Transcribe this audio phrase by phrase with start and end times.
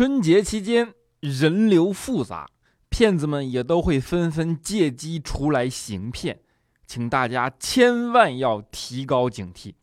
[0.00, 2.48] 春节期间人流复杂，
[2.88, 6.40] 骗子们也都会纷纷借机出来行骗，
[6.86, 9.74] 请大家千万要提高警惕。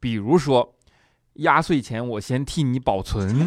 [0.00, 0.74] 比如说，
[1.34, 3.46] 压岁钱我先替你保存。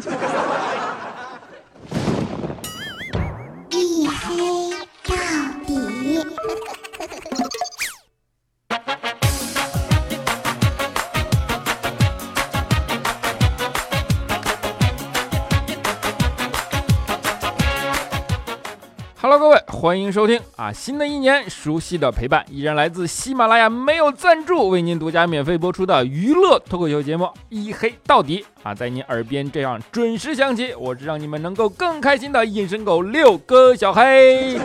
[19.83, 20.71] 欢迎收听啊！
[20.71, 34.57] 新的一年，熟悉的陪伴依然来自喜马拉雅，没有赞助，为您独家免费播出的娱乐脱口秀节目《一黑到底》啊，在您耳边这样准时响起，我是让你们能够更开心的隐身狗六哥小黑。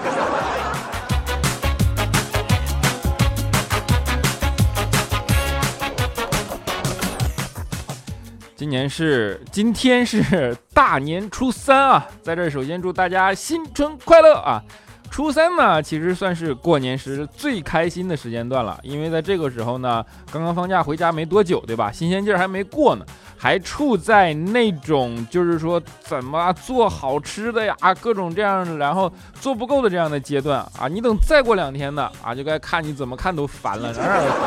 [8.54, 14.62] 今年是今天是大年初三啊，在这首先祝大家新春快乐啊！
[15.10, 21.90] 初三呢，其实算是过年时最开心的时间段了，因为在这个时候呢，刚刚放假回家没多久，对吧？
[21.90, 23.04] 新鲜劲儿还没过呢，
[23.36, 30.86] 还处在那种就是说怎么做好吃的呀，各种这样，然后做不够的这样的阶段啊。
[30.88, 34.38] 你等再过两天呢，啊，就该看你怎么看都烦了，哪哪都烦。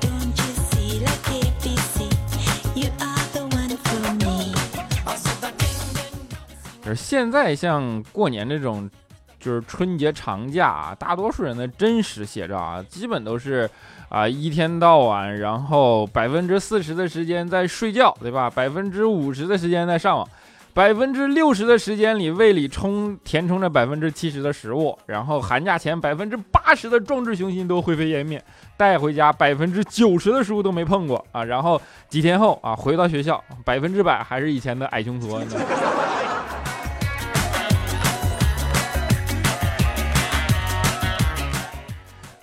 [0.00, 2.10] Don't you see, like ABC,
[2.74, 4.52] you are the one for me.
[6.84, 8.90] 而现在像过年这种，
[9.42, 13.68] 就是春节长假啊，大多数人的真实写照啊，基本都是
[14.08, 18.48] 啊一天到晚，然后百分之四十的时间在睡觉，对吧？
[18.48, 20.28] 百分之五十的时间在上网，
[20.72, 28.40] 百分之六十的时间里胃里充填充着百分之七十的食物，然后寒假前百分之八十的壮志雄心都灰飞烟灭，
[28.76, 35.44] 带回家百分之九十的书都没碰过啊，然后几天后啊回到学校，百分之百还是以前的矮穷矬。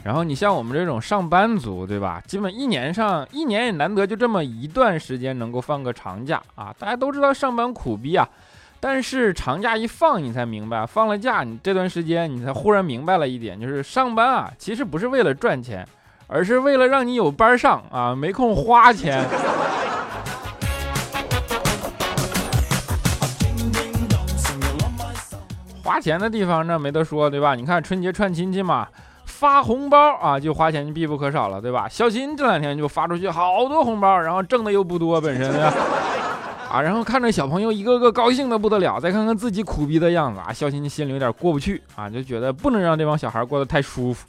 [0.01, 2.21] 然后你像我们这种上班族，对吧？
[2.25, 6.73] 基本一年上一年也难得就这么一段时间能够放个长假啊！
[6.79, 8.27] 大家都知道上班苦逼啊，
[8.79, 15.85] 但是长假一放，你才明白，放了假你这段时间你才忽然明白了一点，就是上班啊，其实不是为了赚钱，
[16.27, 19.27] 而是为了让你有班上啊，没空花钱。
[25.83, 27.55] 花钱的地方那没得说，对吧？
[27.55, 28.87] 你看春节串亲戚嘛，
[29.39, 31.87] 发红包啊，就花钱就必不可少了，对吧？
[31.87, 35.73] 肖新这两天就发出去好多红包，然后挣的又不多，本身的
[36.69, 44.27] 啊，然后看着小朋友一个个高兴的不得了，再看看自己苦逼的样子啊，肖新心里有点过不去啊，就觉得不能让这帮小孩过得太舒服。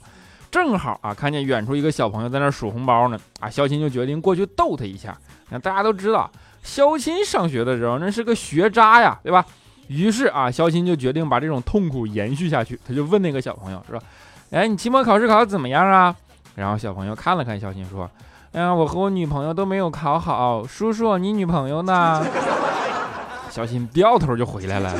[0.49, 5.13] 正好啊，看见远处一个小朋友在那数红包呢，啊，肖钦就决定过去逗他一下。
[5.49, 6.31] 那大家都知道，
[6.63, 9.45] 肖钦上学的时候那是个学渣呀，对吧？
[9.87, 14.01] 于是啊，肖钦就决定把这种痛苦延续下去，他就问那个小朋友说
[14.51, 16.15] ：“哎，你期末考试考的怎么样啊？”
[16.55, 18.09] 然后小朋友看了看小新说
[18.53, 22.23] ：“哎呀，我和我女朋友都没有考好，叔叔，你女朋友呢？”
[23.49, 24.93] 小新掉头就回来了。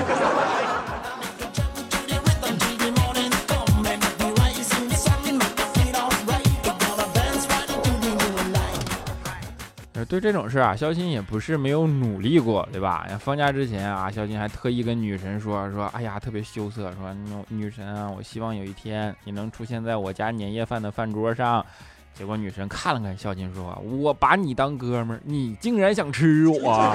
[10.12, 13.08] 对这种事啊，肖钦也不是没有努力过，对吧？
[13.18, 17.16] 放假之前啊，肖钦还特意跟女神说说，哎呀，特别羞涩，说
[17.48, 21.66] 女神啊，我希望有一天你能出现在我家年夜饭的饭桌上。
[22.14, 26.94] 结果女神看了看肖钦，说：“我把你当哥们儿，你竟然想吃我？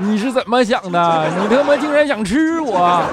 [0.00, 1.30] 你是怎么想的？
[1.38, 3.04] 你他妈竟然想吃我！”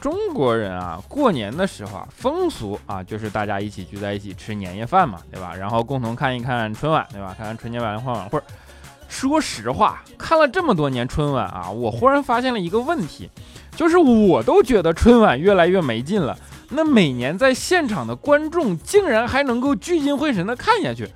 [0.00, 5.54] 中国人啊，过年的时候啊，风俗啊，就是大家一起聚在一起吃年夜饭嘛，对吧？
[5.54, 7.34] 然后共同看一看春晚，对吧？
[7.36, 8.40] 看看春节晚联欢晚会。
[9.08, 13.30] 说实话，看了这么多年春晚啊，我忽然发现了一个问题，
[13.74, 16.36] 就是我都觉得春晚越来越没劲了，
[16.70, 21.08] 那每年在现场的观众竟然还能够聚精会神的看下去，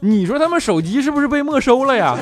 [0.00, 2.16] 你说他们手机是不是被没收了呀？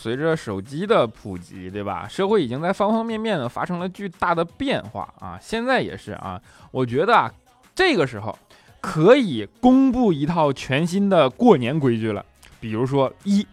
[0.00, 2.06] 随着手机的普及，对吧？
[2.08, 5.36] 社会已经在方方面面的发生了巨大的变化啊！
[5.42, 6.40] 现在也是啊，
[6.70, 7.28] 我觉得啊，
[7.74, 8.38] 这个时候
[8.80, 12.24] 可以公布一套全新的过年规矩了。
[12.60, 13.44] 比如说，一，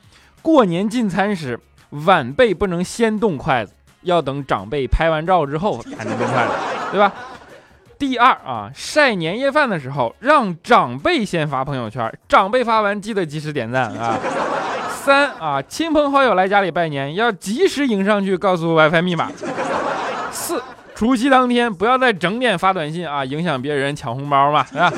[0.43, 1.59] 过年进餐时，
[1.89, 6.53] 晚辈不能先动筷子，要等长辈拍完照之后才能动筷子，
[6.91, 7.11] 对吧？
[7.97, 14.19] 第二啊，晒年夜饭的时候，让长辈先发朋友圈，长辈发完记得及时点赞啊。
[15.05, 19.29] 三啊，亲朋好友来家里拜年，要及时迎上去告诉 WiFi 密码。
[20.31, 20.59] 四，
[20.95, 24.91] 除夕当天不要再整点发短信啊，影响别人抢红包嘛，是吧？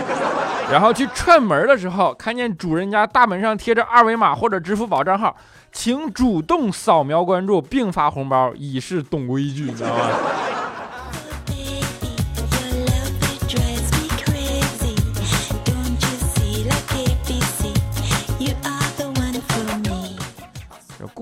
[0.71, 5.35] 然后去串门的时候，看见主人家大门上贴着二维码或者支付宝账号，
[5.73, 10.05] 请主动扫描关注并发红包，以示懂规矩，你知道吗？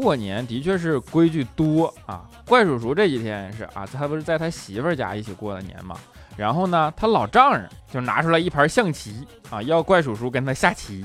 [0.05, 2.29] 过年的确是规矩多啊。
[2.45, 5.97] 怪叔叔这几天是啊，他不是在他媳妇儿家一起过的年嘛。
[6.37, 11.03] 然后呢，他老丈人就拿出来一盘象棋啊，要怪叔叔跟他下棋。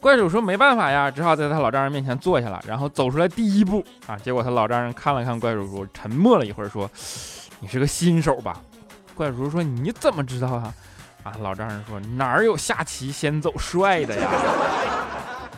[0.00, 4.16] 怪叔叔没办法呀，只好在他老丈人面前坐下了，然后走出来第一步啊。
[4.16, 6.90] 结果他老丈人看了看怪叔叔，沉默了一会儿，说
[7.60, 8.60] ：“你是个新手吧？”
[9.14, 10.74] 怪叔叔说：“你怎么知道啊？”
[11.22, 14.28] 啊，老丈人说：“哪有下棋先走帅的呀？”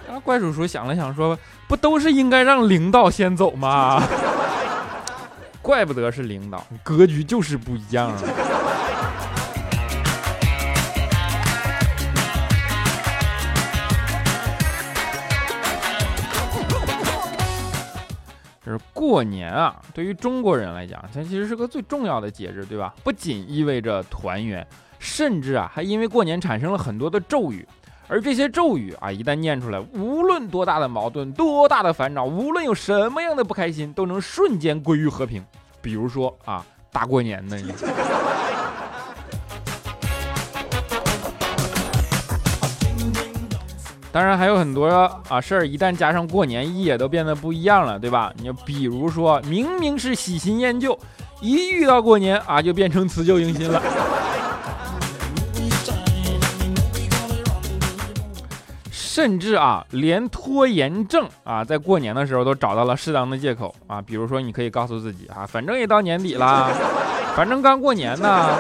[0.07, 1.37] 然后怪叔叔想了想说
[1.67, 4.01] ：“不都是应该让领导先走吗？
[5.61, 8.17] 怪不得是领导，格局就是不一样啊。
[18.65, 22.95] ”就是过年啊，对于中国人来讲，它其实是个最重要的节日，对吧？
[23.03, 24.65] 不仅意味着团圆，
[25.01, 27.67] 甚至啊，还因为过年产生了很多的咒语。
[28.09, 35.45] 而这些咒语啊，一旦念出来，无论多大的矛盾、多大的烦恼，无论有什么样的不开心，都能瞬间归于和平。
[35.83, 37.61] 比如说啊，大过年的，
[44.13, 44.87] 当然还有很多
[45.29, 48.33] 啊事儿，一旦加上过年，也都变得不一样了，对吧？
[48.37, 50.97] 你就比如说明明是喜新厌旧，
[51.41, 53.83] 一遇到过年啊，就变成辞旧迎新了。
[59.17, 66.71] 甚至啊，连拖延症啊，在过年的时候都找到了适当的借口啊，比如说你可以告诉自己啊，反正也到年底了，
[67.35, 68.59] 反正刚过年呢，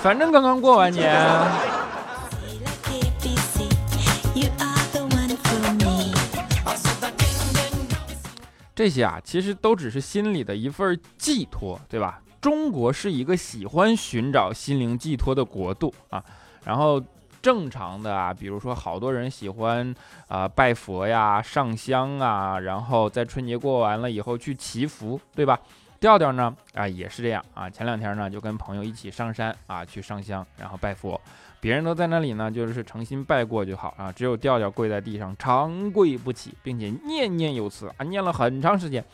[0.00, 1.12] 反正刚刚过完年。
[8.76, 12.20] 这些啊，其实都只是心里的一份寄托，对吧？
[12.40, 16.22] 中国是一个喜欢寻找心灵寄托的国度啊。
[16.64, 17.02] 然后
[17.46, 19.94] 正常的啊，比如说好多人喜欢
[20.26, 25.56] 啊、拜佛呀、上香啊，然后在春节过完了以后去祈福，对吧？
[26.00, 31.20] 调调呢啊也是这样啊，前两天呢就跟朋友一起上山啊去上香，然后拜佛。
[31.60, 34.10] 别人都在那里呢，就是诚心拜过就好啊。
[34.10, 39.04] 只有调调跪在地上长跪不起，并且念念有词啊，念了很长时间。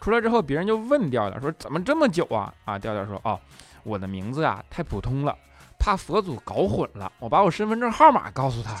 [0.00, 3.38] 出来之后，别人就问调调说：“怎么这么久啊？”啊，调调说：“哦，
[3.82, 5.36] 我的名字啊太普通了，
[5.84, 8.74] 怕佛祖搞混了，我把我身份证号码告诉他。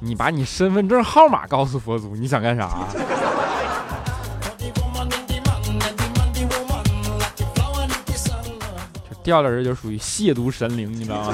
[0.00, 2.68] 你把你身份证号码告诉佛祖，你想干啥？
[9.08, 11.32] 这调调人就属于亵渎神灵，你知道吗？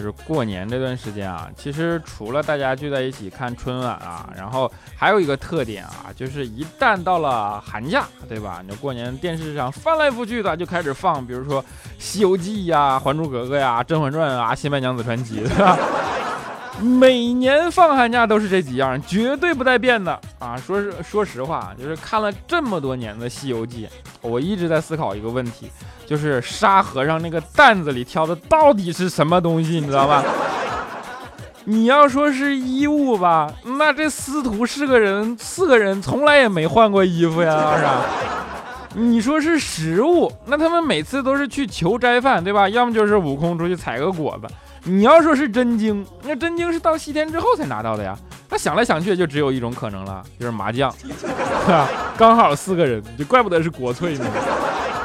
[0.00, 8.62] 就是过年这段时间啊，其实除了大家聚在一起看春晚啊，然后还有一个特点啊，就是一旦到了寒假，对吧？
[8.66, 11.62] 你过年电视上翻来覆去的就开始放，比如说
[11.98, 15.76] 《西游记》呀、《还珠格格》呀、《甄嬛传》啊、《新白娘子传奇》，对吧？
[16.80, 20.56] 每年放寒假都是这几样，绝对不带变的啊！
[20.56, 23.86] 说是说实话，就是看了这么多年的《西游记》，
[24.22, 25.70] 我一直在思考一个问题，
[26.06, 30.24] 就是沙和尚那个担子里挑的到底是什么东西，你知道吧？
[31.64, 38.00] 你要说是衣物吧，那这司徒是个人，四个人从来也没换过衣服呀，是吧？
[38.94, 42.66] 你说是食物，那他们每次都是去求斋饭，对吧？
[42.68, 44.48] 要么就是悟空出去采个果子。
[44.84, 48.16] 你要说是真经，那真经是到西天之后才拿到的呀。
[48.48, 50.92] 那想来想去，就只有一种可能了，就是麻将，
[52.18, 54.26] 刚好四个人，就怪不得是国粹呢。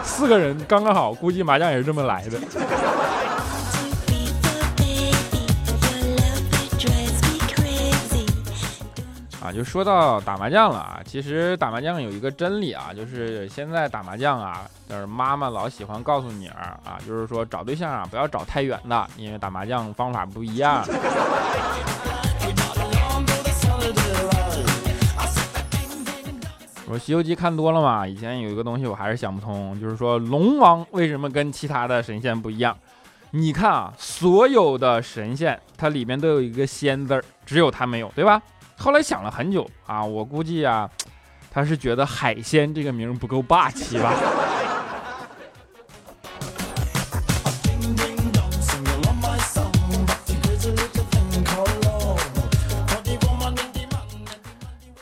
[0.03, 2.39] 四个人刚刚好，估计麻将也是这么来的。
[9.45, 20.83] 啊，就说到打麻将了啊，其实打麻将有一个真理啊，就是现在打麻将啊，就是妈妈老喜欢告诉女儿啊，就是说找对象啊不要找太远的，因为打麻将方法不一样。
[26.87, 32.75] 我《西游记》看多了嘛，以前有一个东西我还是想不通，就是说龙王为什么跟其他的神仙不一样？
[33.31, 38.41] 你看啊，所有的神仙它里面都有一个仙字儿，只有他没有，对吧？
[38.77, 40.89] 后来想了很久啊，我估计啊，
[41.49, 44.13] 他是觉得海鲜这个名不够霸气吧。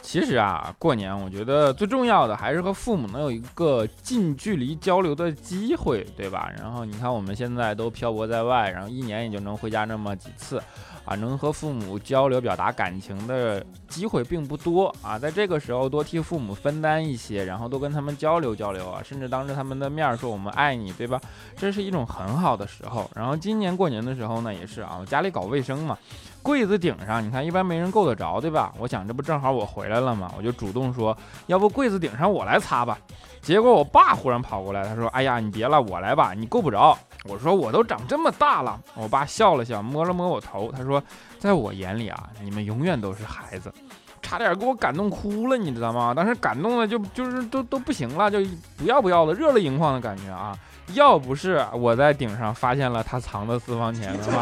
[0.02, 6.52] 其实啊，过年我觉得最重要的还是和父母能有一个近距离交流的机会，对吧？
[6.60, 10.62] 然后你看我们现在都漂泊在外，然后一年也就能回家那么几次。
[11.06, 15.20] 啊，能和父母交流、表达感情的机会并不多啊。
[15.20, 21.20] 在这个时候，多替父母分担一些，然后多跟他们交流交流啊，甚至当着他们的面说我们爱你，对吧？
[21.58, 23.10] 这是一种很好的时候。
[23.16, 25.98] 然后今年过年的时候呢，也是啊，我家里搞卫生嘛。
[26.44, 28.72] 柜子顶上，你看一般没人够得着，对吧？
[28.78, 30.32] 我想这不正好我回来了吗？
[30.38, 32.98] 我就主动说，要不柜子顶上我来擦吧。
[33.42, 41.02] 结果我爸忽然跑过来，他说：“哎呀，你别了，我来吧，你够不着。”我说：“我都长这么大了。”我爸笑了笑，摸了摸我头，他说
[41.40, 43.74] ：“在我眼里啊，你们永远都是孩子。”
[44.22, 46.14] 差点给我感动哭了，你知道吗？
[46.14, 48.40] 当时感动的就就是都都不行了，就
[48.78, 50.58] 不要不要的，热泪盈眶的感觉啊！
[50.94, 54.42] 要不是我在顶上发现了他藏的私房钱的话，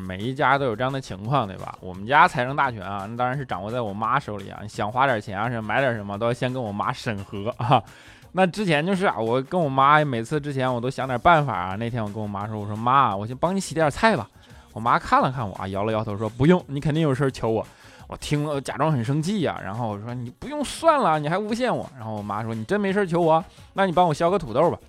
[0.07, 1.77] 每一家都有这样的情况，对吧？
[1.81, 4.61] 我们家财政大权啊，那当然是掌握在我妈手里啊。
[4.65, 7.83] 想花点钱啊，是买点什么，都要先跟我妈审核啊。
[8.31, 11.75] 那之前就是啊，我跟我妈每次之前我都想点办法啊。
[11.75, 14.25] 那天我跟我妈说，我说妈，我先帮你洗点菜吧。
[14.71, 17.67] 我妈看了看我啊，摇了摇头说不用，你肯定有事求我。
[18.07, 21.85] 我听了假装很生气呀、然后我说你不用算了，你还诬陷我。
[21.97, 24.79] 然后我妈说你真没事求我，那你帮我削个土豆吧。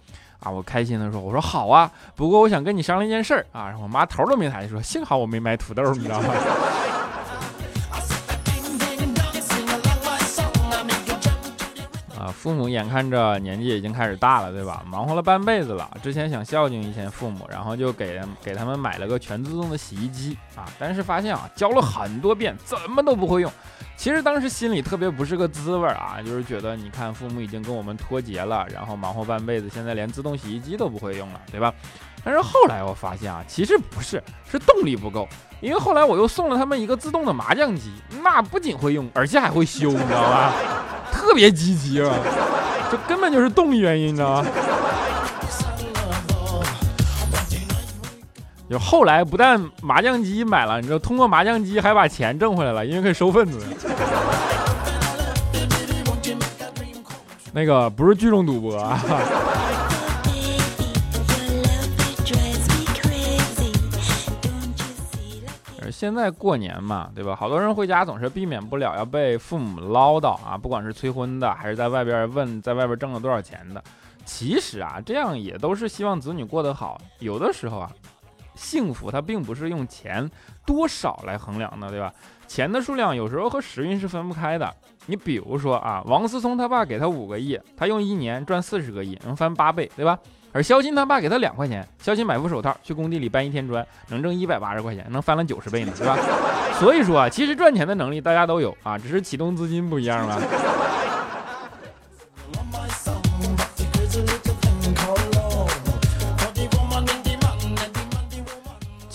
[0.41, 3.67] 啊，我开心的说，我说好啊，不过我想跟你商量一件事儿啊。
[3.67, 6.35] 然后我妈头都没抬，说幸好我没买土豆，你知道吗？
[12.41, 14.85] 父母眼看着年纪已经开始大了，对吧？
[14.87, 23.53] 忙活了半辈子了，之前想孝敬一下父母，然后就给给他们买了个全自动的洗衣机啊，但是发现啊，教了很多遍，怎么都不会用。
[23.97, 31.75] 其实当时心里特别不是个滋味儿啊，就是觉得你看父母已经跟我们脱节了，然后忙活半辈子，现在连自动洗衣机都不会用了，对吧？
[32.25, 35.27] 但是后来我发现啊，其实不是，是动力不够。
[35.61, 37.91] 因为后来我又送了他们一个自动的麻将机，
[38.23, 40.55] 那不仅会用，而且还会修，你知道吧？
[41.29, 42.11] 特别积极啊，
[42.91, 44.47] 这根本就是动力原因，你知道吗？
[48.71, 53.61] 就后来不但麻将机买了，你知道，通过麻将机还把钱挣回来了，因为可以收份子。
[57.53, 58.99] 那个不是聚众赌博啊。
[65.99, 67.35] 现在过年嘛，对吧？
[67.35, 73.83] 好多人回家总是避免不了要被父母唠叨啊，不管是催婚的，还是在外边问在外边挣了多少钱的。
[74.25, 77.01] 其实啊，这样也都是希望子女过得好。
[77.19, 77.91] 有的时候啊，
[78.55, 80.31] 幸福它并不是用钱
[80.65, 82.15] 多少来衡量的，对吧？
[82.47, 84.73] 钱的数量有时候和时运是分不开的。
[85.07, 90.17] 你比如说啊，王思聪他爸给他五个亿，他用一年赚四十个亿，能翻八倍，对吧？
[90.53, 96.17] 而肖鑫他爸给他两块钱，肖鑫买副手套去工地里搬一天砖，能挣一百八十块钱，能翻了九十倍呢，对吧？
[96.79, 100.41] 所以说啊，其实赚钱的能力大家都有啊，只是启动资金不一样了。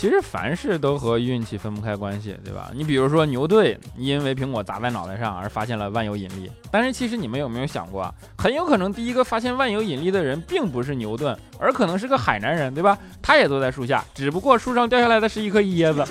[0.03, 2.69] 其实凡事都和运气分不开关系，对吧？
[2.73, 8.13] 你比如说牛顿因为苹果砸在脑袋上而发现了万有引力，但是其实你们有没有想过？
[8.37, 12.97] 很有可能第一个发现万有引力的人并不是牛顿，而可能是个海南人，对吧？
[13.21, 16.05] 他也坐在树下，只不过树上掉下来的是一颗椰子，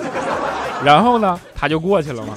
[0.82, 2.34] 然后呢，他就过去了嘛。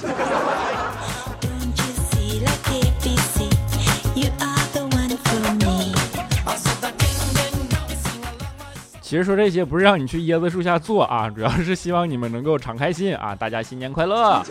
[9.06, 14.44] 其实说这些不是让你去椰子树下坐啊，主要是希望你们能够敞开心啊，大家新年快乐。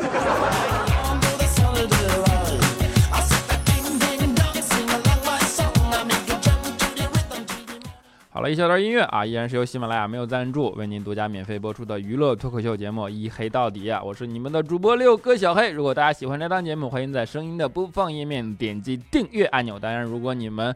[8.31, 15.73] 好了，一小段音乐啊，依然是由喜马拉雅没有赞助为您独家免费播出的娱乐脱口秀节目《一黑到底》啊，我是你们的主播六哥小黑。
[15.73, 19.81] 如果大家喜欢这档节目，欢迎在声音的播放页面点击订阅按钮。
[19.81, 20.73] 当然，如果你们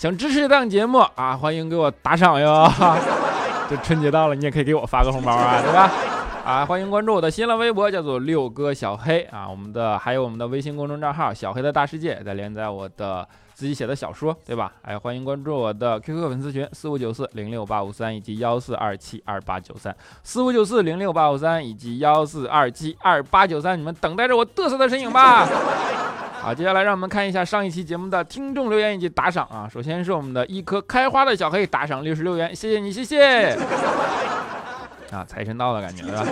[0.00, 2.66] 想支持这档节目啊，欢迎给我打赏哟。
[3.68, 5.90] 这春节到了，你也可以给我发个红包啊， 对吧？
[6.42, 9.46] 啊，欢迎关注我的新浪微博，叫做六哥小黑啊。
[9.46, 14.72] 我们的还有我们的微信公众账号“小黑的大世界”，在连载我的自己写的小说，对吧？
[14.80, 25.46] 哎，欢迎关注我的 QQ 粉丝群四五九四零六八五三以及幺四二七二八九三四五九四零六八五三以及幺四二七二八九三，你们等待着我嘚瑟的身影吧。
[26.42, 29.68] 好，接下来让我们看一下上一期节目的听众留言以及打赏啊。
[29.70, 33.54] 首先是我们的一颗开花的小黑打赏六十六元，谢谢你，谢谢。
[35.12, 36.24] 啊，财神到了感觉是吧？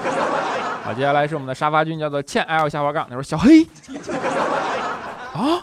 [0.82, 3.62] 好，接下来是我们的沙发君，叫做欠 L 下滑杠，他说小黑
[5.36, 5.60] 啊。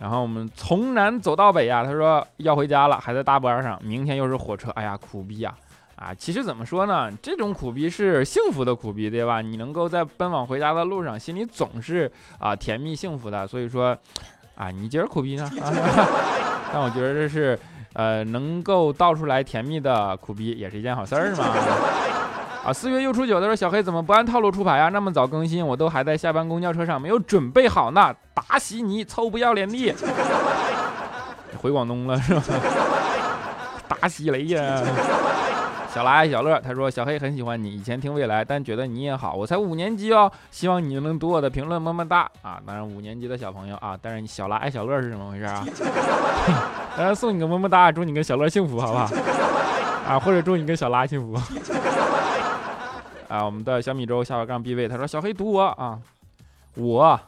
[0.00, 5.54] 然后我们从南走到北呀，他说要回家了，还在大巴上，明天又是火车，哎呀，苦逼呀！
[5.54, 5.54] 啊，
[5.96, 7.10] 啊其实怎么说呢？
[7.22, 9.40] 这种苦逼是幸福的苦逼，对吧？
[9.40, 13.46] 你能够在奔往回家的路上，心里总是啊甜蜜幸福的。
[13.46, 13.96] 所以说，
[14.56, 15.48] 啊，你觉得苦逼呢？
[16.72, 17.56] 但我觉得这是
[17.92, 21.44] 呃能够道出来甜蜜的苦逼，也是一件好事儿嘛。
[22.64, 24.88] 啊，四月又初九，他说小黑怎么不按套路出牌啊？
[24.88, 28.12] 那么早更新，我都还在下班公交车上，没有准备好呢。
[28.34, 29.94] 打死你，臭不要脸的！
[31.62, 32.42] 回广东了是吧？
[33.86, 34.82] 打死雷呀！
[35.94, 39.32] 小拉爱小乐，他说小黑很喜欢你，以前听未来，但觉得你也好。
[39.32, 42.60] 我才五年级哦，希望你能读我的评论，么么哒啊！
[42.66, 45.64] 当然五年级的小朋友啊，但是你小拉爱小乐是怎么回事啊？
[46.98, 49.08] 当然送你个么么哒，祝你跟小乐幸福，好不好？
[50.08, 51.40] 啊，或者祝你跟小拉幸福。
[53.28, 55.96] 啊，我们的小米粥下巴杠 B 位，他说小黑读我啊，
[56.74, 57.20] 我。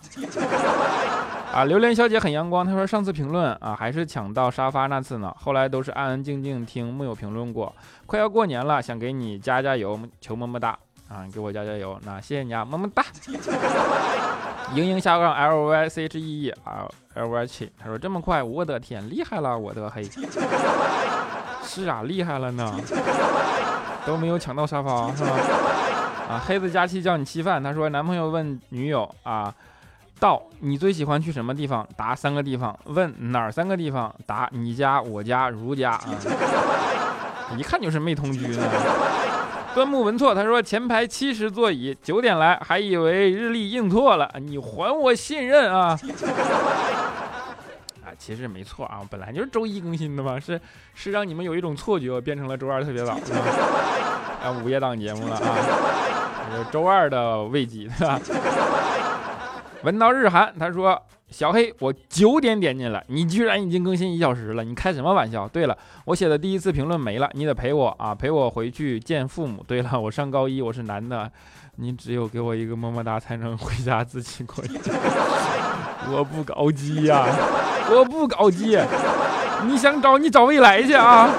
[1.57, 2.67] 啊，榴莲小姐很阳光。
[2.67, 5.35] 她说上次评论啊，还是抢到沙发那次呢。
[5.41, 7.75] 后来都是安安静静听，木有评论过。
[8.05, 11.99] 快要过年了，想给你加加油，求么么哒啊，给我加加油。
[12.05, 13.03] 那谢谢你啊，么么哒。
[14.77, 20.05] 莹莹下杠 L Y C H E E 啊 L Y 七，她说这么快，我的天，厉害了，我的黑。
[21.63, 22.71] 是啊，厉害了呢，
[24.05, 25.31] 都没有抢到沙发是吧？
[26.29, 27.63] 啊，黑子佳期叫你吃饭。
[27.63, 29.55] 他说男朋友问女友啊。
[30.19, 31.87] 到你最喜欢去什么地方？
[31.97, 32.77] 答三个地方。
[32.85, 34.13] 问哪儿三个地方？
[34.25, 36.05] 答你家、我家、如家啊。
[37.57, 38.63] 一看就是没同居呢。
[39.75, 45.99] 端木文错，他说前排七十座椅，九点来还以为日历印错了，你还我信任啊！
[48.03, 50.59] 啊，其实没错啊，本来就是周一更新的嘛，是
[50.95, 53.13] 是让你们有一种错觉，变成了周二特别早，
[54.43, 58.19] 啊，午夜档节目了啊，周二的慰藉，对吧？
[59.83, 65.47] 闻到日韩，他说：“小黑，我九点点进来，你居然已经更新一小时了，你开什么玩笑？
[65.49, 69.63] 对了，我写的第一次评论没了，你得陪我啊，陪我回去见父母。
[69.67, 71.31] 对了，我上高一，我是男的，
[71.77, 74.65] 你只有给我一个么么哒才能回家自己过。
[76.11, 77.27] 我不搞基呀，
[77.91, 78.79] 我不搞基，
[79.67, 81.31] 你想找你找未来去啊。”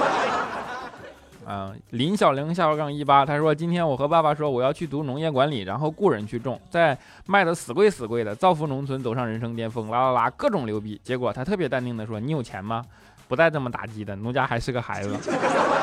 [1.48, 11.00] 啊，林小玲下划杠一八，他说今天我和爸爸说我要去读农业管理，然后雇人去种，再卖的死贵死贵的，造福农村，走上人生巅峰，啦啦啦，各种牛逼。
[11.02, 12.84] 结果他特别淡定的说：“你有钱吗？
[13.30, 15.16] 不带这么打击的，奴家还是个孩子，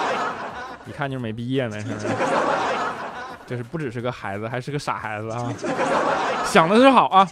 [0.87, 2.09] 一看就是没毕业呢，是不是？
[3.47, 5.51] 就是不只是个孩子，还是个傻孩子啊！
[6.45, 7.27] 想的是好啊。”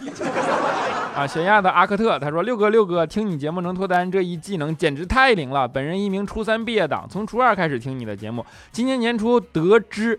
[1.15, 5.69] 啊，悬崖的阿克特他说：“六哥六哥，听你节目能脱单，这一技能简直太灵了。
[5.69, 10.19] 本人一名初三毕业党，从初二开始听你的节目，今年年初得知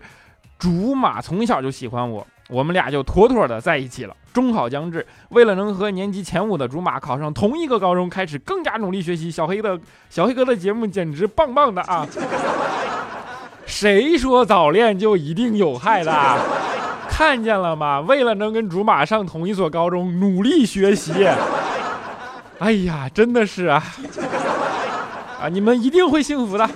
[0.56, 4.14] 竹马从小就喜欢我，我们俩就妥妥的在一起了。
[4.32, 9.28] 中考将至，为了能和年级前五的竹马考上同一个高中，开始更加努力学习。
[9.28, 9.78] 小黑的
[10.08, 12.06] 小黑哥的节目简直棒棒的啊！
[13.66, 16.12] 谁说早恋就一定有害的？”
[17.16, 18.00] 看见了吗？
[18.00, 21.12] 为了能跟竹马上同一所高中，努力学习。
[22.58, 23.80] 哎呀，真的是啊！
[25.40, 26.68] 啊，你们一定会幸福的，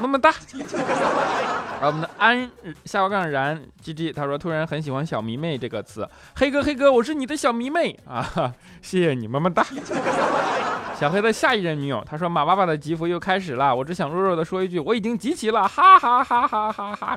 [0.00, 0.30] 么么哒。
[0.30, 2.48] 啊，我们的安
[2.84, 8.52] 下划杠然 G G 他说突然很喜欢小迷妹这个词，黑哥黑哥，我是你的小迷妹啊！
[8.80, 9.66] 谢谢你，么么哒。
[10.96, 17.16] 小黑的下一任女友，他说马爸爸的集福又开始了，我只想弱弱的说一句，我已经集齐了，哈哈哈哈哈哈。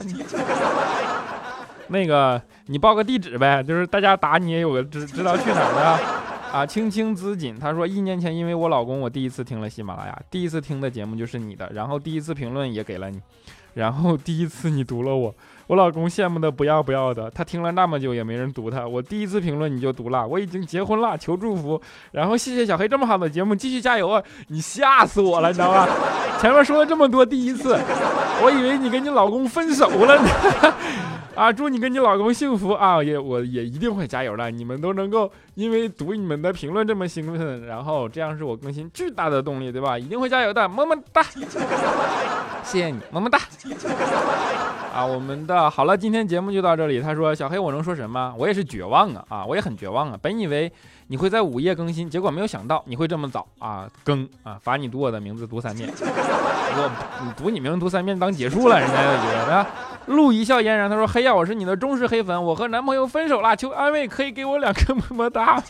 [1.89, 6.65] 那个，你报个地址呗，就是大家打你也有个知知道去哪儿的啊。
[6.65, 13.19] 青青资锦他说，一年前因为我老公，我第一次听了喜马拉雅，第一次听的节目就是你的，然后第一次评论也给了你，
[13.73, 15.33] 然后第一次你读了我，
[15.67, 21.79] 我老公羡慕的不要不要的，他听了那么久也没人读他，我第一次评论你就读了，我已经结婚了，求祝福。
[22.11, 24.21] 然后谢谢小黑这么好的节目，继续加油啊！
[24.47, 25.87] 你吓死我了，你知道吧？
[26.39, 27.77] 前面说了这么多第一次，
[28.43, 30.29] 我以为你跟你老公分手了呢。
[31.35, 33.01] 啊，祝你跟你老公幸福啊！
[33.01, 34.51] 也我也一定会加油的。
[34.51, 39.97] 你们都能够因为读你们的评论这么兴奋，然后这样是我更新巨大的动力，对吧？
[39.97, 41.23] 一定会加油的，么么哒！
[42.63, 43.39] 谢谢你，么么哒！
[44.93, 46.99] 啊，我们的好了，今天节目就到这里。
[46.99, 48.33] 他说：“小黑，我能说什么？
[48.37, 49.23] 我也是绝望啊！
[49.29, 50.17] 啊，我也很绝望啊！
[50.21, 50.71] 本以为
[51.07, 54.57] 你会在午夜更新，结果没有想到你会这么早啊更啊！
[54.61, 59.67] 罚你读我的名字读三遍，我读你名字读三遍当结束了，人家就觉得啊。”
[60.07, 65.61] 陆一笑嫣然，他说：“黑呀，我是你的忠实黑粉，我和男朋友分手了，求安慰，可以给我两个么么哒。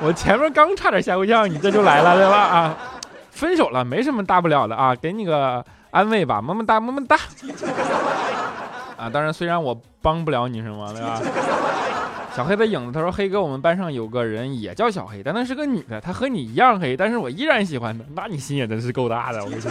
[0.00, 2.36] 我前面刚差点吓我一跳，你这就来了，对吧？
[2.38, 2.76] 啊，
[3.38, 7.16] 分手了，没什么大不了的啊，给你个安慰吧，么么哒，么么哒。
[8.96, 11.22] 啊，当然，虽然我帮不了你什么，对吧？
[12.34, 18.04] 小黑的影子他说：“黑哥，我们班上有个人也叫小黑，但那是个女的，她和你一样黑，但是我依然喜欢她。
[18.14, 19.70] 那你心也真是够大的，我跟你说。”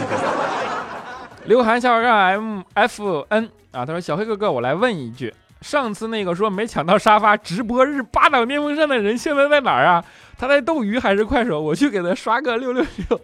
[1.44, 10.04] 刘涵下边 M F N 啊，他说：“小黑哥哥，我来问一句，上次那个说没抢到沙发直播日八档电风扇的人现在在哪儿啊？
[10.38, 11.60] 他在斗鱼还是快手？
[11.60, 13.20] 我去给他刷个六六六。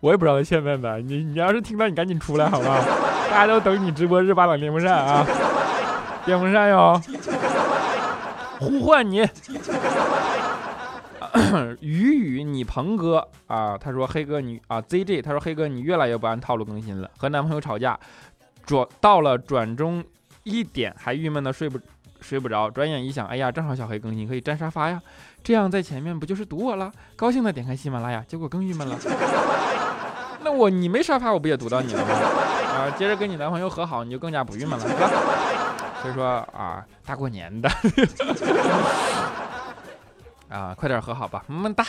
[0.00, 0.96] 我也不知道他现在哪。
[0.96, 2.82] 你你要是听到，你赶紧出来好吗？
[3.30, 5.26] 大家都等你直播日八档电风扇啊，
[6.24, 6.98] 电风扇哟，
[8.58, 9.28] 呼唤你。
[11.80, 18.00] 雨雨，你鹏哥啊，他说黑哥你啊 ZJ，他说黑哥你越来越不按套路更新了，和男朋友吵架，
[18.64, 20.02] 转到了转中
[20.44, 21.78] 一点还郁闷的睡不
[22.20, 25.00] 睡不着，转眼一想，哎呀，正好小黑更新可以占沙发呀，
[25.42, 26.92] 这样在前面不就是堵我了？
[27.14, 28.98] 高兴的点开喜马拉雅，结果更郁闷了。
[30.42, 32.14] 那我你没沙发，我不也堵到你了吗？
[32.14, 35.10] 啊，接着跟你男朋友和好，你就更加不郁闷了，是吧？
[36.02, 36.24] 所以说
[36.56, 37.68] 啊，大过年的。
[40.48, 41.84] 啊，快点和好吧，么么哒。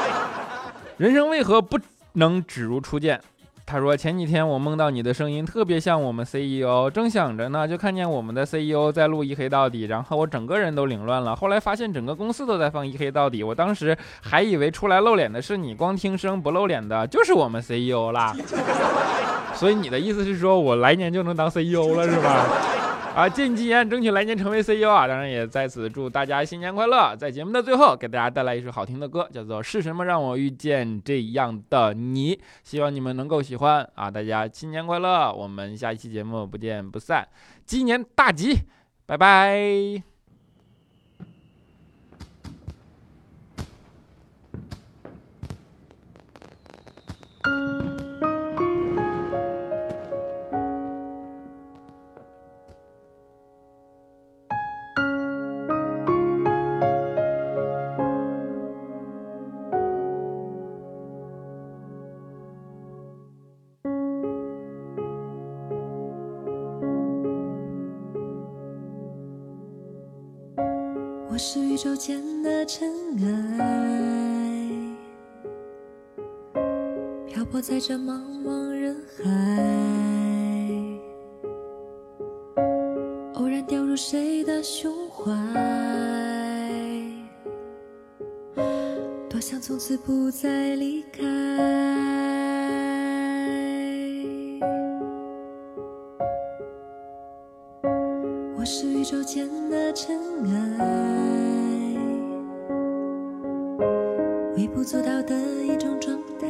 [0.98, 1.78] 人生为何不
[2.14, 3.20] 能只如初见？
[3.68, 11.34] 他说前几天我梦到你的声音特别像我们 CEO，正想着呢，就看见我们的 CEO 在录一黑到底，然后我整个人都凌乱了。
[11.34, 18.32] 后来发现整个公司都在放一黑到底，我当时还以为出来露脸的是你，光听声不露脸的就是我们 CEO 啦。
[19.52, 22.46] 所以你的意思是说我来年就能当 CEO 了是吧？
[23.16, 25.08] 啊，借你吉言，争取来年成为 CEO 啊！
[25.08, 27.16] 当然也在此祝大家新年快乐。
[27.16, 34.10] 在节目的最后，给大家带来一首好听的歌，叫做《是什么让我遇见这样的你》，希望你们能够喜欢啊！
[34.10, 37.26] 大家新年快乐，我们下一期节目不见不散，
[37.64, 38.54] 鸡年大吉，
[39.06, 40.15] 拜拜。
[71.86, 72.90] 我是宇宙间的尘
[73.22, 73.22] 埃，
[77.28, 79.22] 漂泊在这茫茫人海，
[83.34, 85.30] 偶然掉入谁的胸怀，
[89.28, 91.22] 多想从此不再离开。
[98.58, 101.35] 我是宇宙间的尘埃，
[104.66, 106.48] 微不足道的一种状态，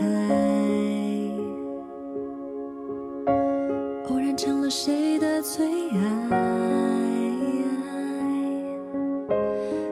[4.08, 5.98] 偶然成了谁的最爱，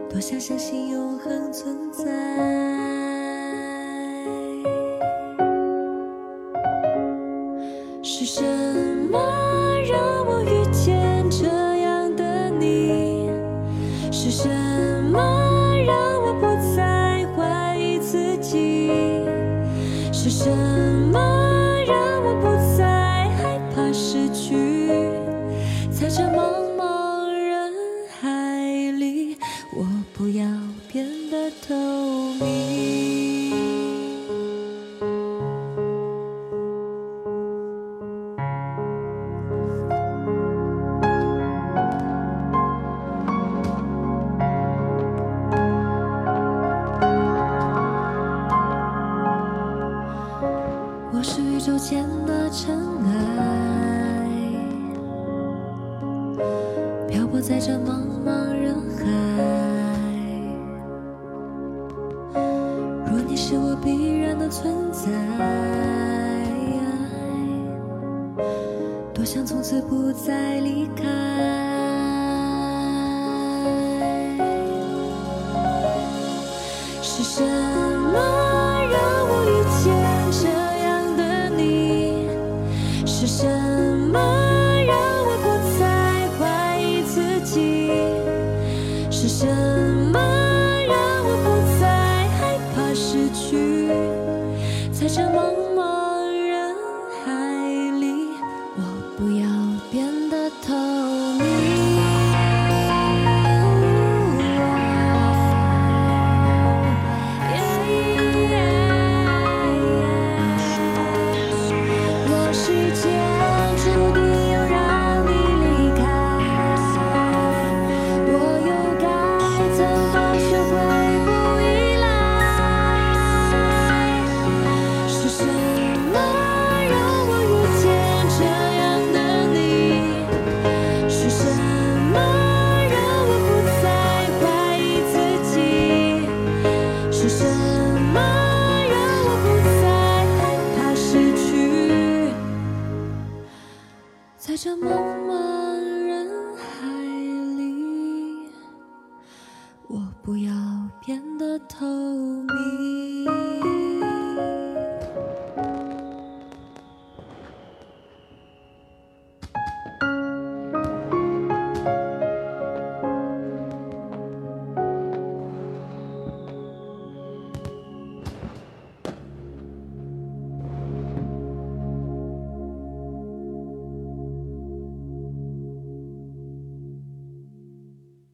[0.09, 2.74] 多想相信永恒存在。
[32.15, 33.04] me.